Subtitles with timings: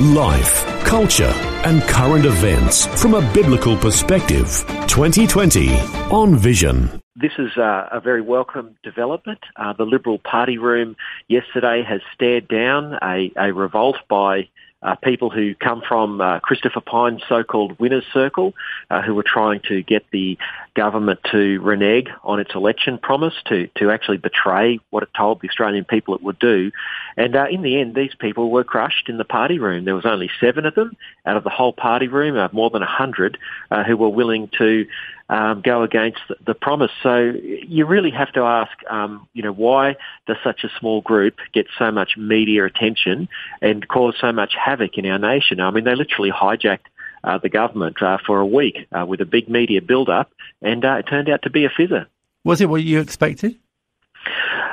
[0.00, 1.30] Life, culture,
[1.66, 4.46] and current events from a biblical perspective.
[4.86, 5.78] 2020
[6.10, 7.02] on Vision.
[7.16, 9.40] This is uh, a very welcome development.
[9.56, 10.96] Uh, the Liberal Party room
[11.28, 14.48] yesterday has stared down a, a revolt by
[14.82, 18.54] uh, people who come from uh, Christopher Pyne's so-called winner's circle,
[18.88, 20.38] uh, who were trying to get the
[20.74, 25.48] government to renege on its election promise, to, to actually betray what it told the
[25.48, 26.70] Australian people it would do.
[27.16, 29.84] And uh, in the end, these people were crushed in the party room.
[29.84, 32.82] There was only seven of them out of the whole party room, uh, more than
[32.82, 33.38] a hundred,
[33.70, 34.86] uh, who were willing to
[35.30, 36.90] um, go against the, the, promise.
[37.04, 39.94] So you really have to ask, um, you know, why
[40.26, 43.28] does such a small group get so much media attention
[43.62, 45.60] and cause so much havoc in our nation?
[45.60, 46.89] I mean, they literally hijacked
[47.24, 50.30] uh, the government uh, for a week uh, with a big media build-up,
[50.62, 52.06] and uh, it turned out to be a fizzer.
[52.44, 53.56] Was it what you expected?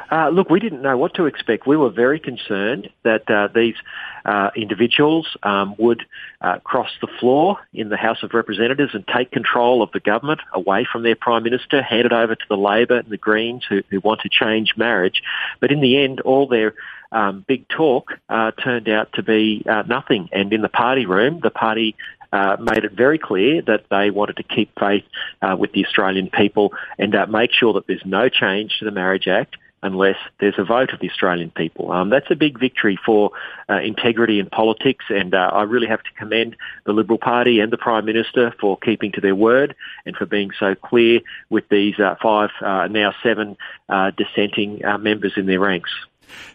[0.10, 1.68] Uh, look, we didn't know what to expect.
[1.68, 3.76] We were very concerned that uh, these
[4.24, 6.06] uh, individuals um, would
[6.40, 10.40] uh, cross the floor in the House of Representatives and take control of the government
[10.54, 13.84] away from their Prime Minister, hand it over to the Labor and the Greens who,
[13.90, 15.22] who want to change marriage.
[15.60, 16.74] But in the end, all their
[17.12, 20.30] um, big talk uh, turned out to be uh, nothing.
[20.32, 21.96] And in the party room, the party
[22.34, 25.04] uh, made it very clear that they wanted to keep faith
[25.42, 28.92] uh, with the Australian people and uh, make sure that there's no change to the
[28.92, 31.92] Marriage Act unless there's a vote of the Australian people.
[31.92, 33.32] Um, that's a big victory for
[33.70, 36.56] uh, integrity in politics, and uh, I really have to commend
[36.86, 40.52] the Liberal Party and the Prime Minister for keeping to their word and for being
[40.60, 43.56] so clear with these uh, five, uh, now seven
[43.90, 45.92] uh, dissenting uh, members in their ranks.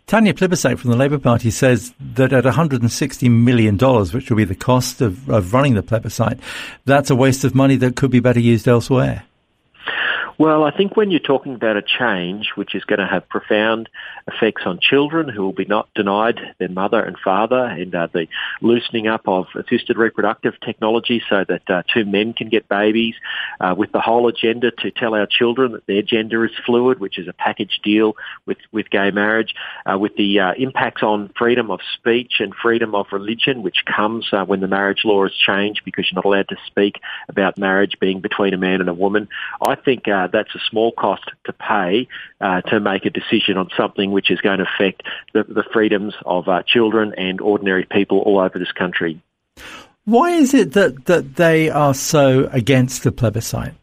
[0.06, 4.54] Tanya Plibersek from the Labor Party says that at $160 million, which will be the
[4.54, 6.38] cost of, of running the plebiscite,
[6.84, 9.24] that's a waste of money that could be better used elsewhere.
[10.42, 13.88] Well, I think when you're talking about a change which is going to have profound
[14.26, 18.26] effects on children who will be not denied their mother and father and uh, the
[18.60, 23.14] loosening up of assisted reproductive technology so that uh, two men can get babies
[23.60, 27.20] uh, with the whole agenda to tell our children that their gender is fluid, which
[27.20, 28.14] is a package deal
[28.44, 29.54] with, with gay marriage,
[29.86, 34.26] uh, with the uh, impacts on freedom of speech and freedom of religion, which comes
[34.32, 36.96] uh, when the marriage law is changed because you're not allowed to speak
[37.28, 39.28] about marriage being between a man and a woman.
[39.64, 42.08] I think that's a small cost to pay
[42.40, 46.14] uh, to make a decision on something which is going to affect the, the freedoms
[46.24, 49.20] of uh, children and ordinary people all over this country.
[50.04, 53.74] Why is it that, that they are so against the plebiscite?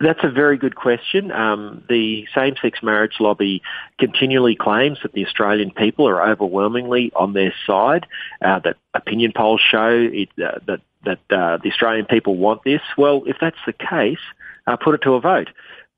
[0.00, 1.30] That's a very good question.
[1.30, 3.62] Um, the same-sex marriage lobby
[3.98, 8.06] continually claims that the Australian people are overwhelmingly on their side.
[8.44, 12.80] Uh, that opinion polls show it, uh, that that uh, the Australian people want this.
[12.96, 14.18] Well, if that's the case,
[14.66, 15.48] uh, put it to a vote.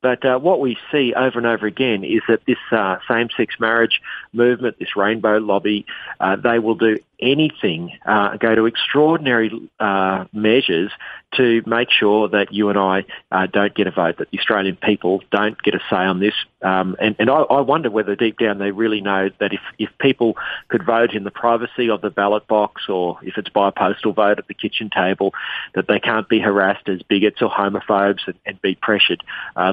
[0.01, 4.01] But uh, what we see over and over again is that this uh, same-sex marriage
[4.31, 5.85] movement, this rainbow lobby,
[6.19, 10.91] uh, they will do anything, uh, go to extraordinary uh, measures
[11.35, 14.75] to make sure that you and I uh, don't get a vote, that the Australian
[14.75, 16.33] people don't get a say on this.
[16.61, 19.89] Um, and, and I, I, wonder whether deep down they really know that if, if
[19.99, 20.37] people
[20.69, 24.39] could vote in the privacy of the ballot box or if it's by postal vote
[24.39, 25.33] at the kitchen table,
[25.75, 29.23] that they can't be harassed as bigots or homophobes and, and be pressured.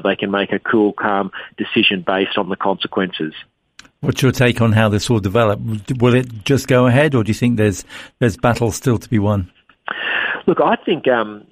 [0.03, 3.33] they can make a cool, calm decision based on the consequences.
[4.05, 5.59] What's your take on how this will develop?
[5.97, 7.83] Will it just go ahead, or do you think there's
[8.19, 9.51] there's battle still to be won?
[10.45, 11.43] Look, I think um,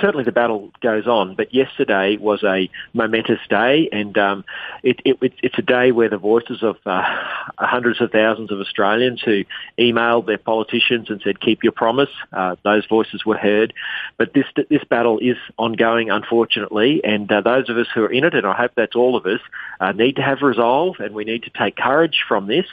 [0.00, 4.44] certainly the battle goes on, but yesterday was a momentous day, and um,
[4.82, 7.02] it, it, it's a day where the voices of uh,
[7.58, 9.44] hundreds of thousands of Australians who
[9.78, 13.72] emailed their politicians and said, "Keep your promise," uh, those voices were heard.
[14.16, 18.24] But this this battle is ongoing, unfortunately, and uh, those of us who are in
[18.24, 19.40] it, and I hope that's all of us,
[19.80, 22.66] uh, need to have resolve, and we need to take courage from this.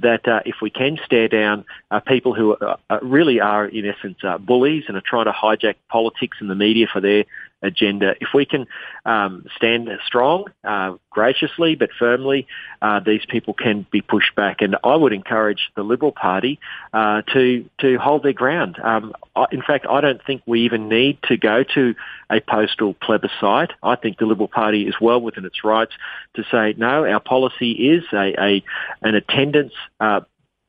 [0.00, 2.56] That uh, if we can stare down uh, people who
[3.02, 7.00] really are, in essence, bullies and are trying to hijack politics and the media for
[7.00, 7.24] their
[7.62, 8.14] agenda.
[8.20, 8.66] If we can
[9.04, 12.46] um, stand strong, uh, graciously but firmly,
[12.80, 14.60] uh, these people can be pushed back.
[14.60, 16.60] And I would encourage the Liberal Party
[16.92, 18.78] uh, to to hold their ground.
[18.82, 21.94] Um, I, in fact, I don't think we even need to go to
[22.30, 23.72] a postal plebiscite.
[23.82, 25.92] I think the Liberal Party is well within its rights
[26.34, 27.04] to say no.
[27.04, 28.64] Our policy is a, a
[29.02, 30.20] an attendance uh,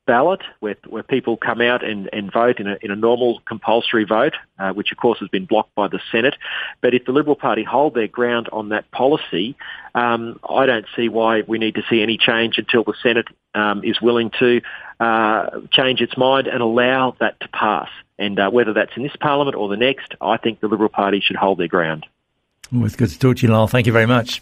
[0.10, 4.06] ballot where, where people come out and, and vote in a, in a normal compulsory
[4.06, 6.34] vote, uh, which of course has been blocked by the Senate.
[6.82, 9.56] But if the Liberal Party hold their ground on that policy,
[9.94, 13.84] um, I don't see why we need to see any change until the Senate um,
[13.84, 14.62] is willing to
[15.00, 17.90] uh, change its mind and allow that to pass.
[18.18, 21.22] And uh, whether that's in this Parliament or the next, I think the Liberal Party
[21.24, 22.08] should hold their ground.
[22.74, 23.68] Always good to talk to you, Lyle.
[23.68, 24.42] Thank you very much.